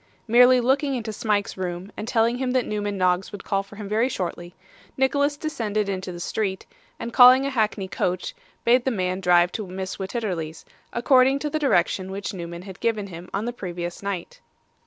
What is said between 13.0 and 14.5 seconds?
him on the previous night.